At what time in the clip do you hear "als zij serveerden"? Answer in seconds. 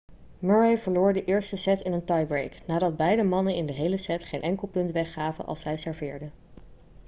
5.45-6.31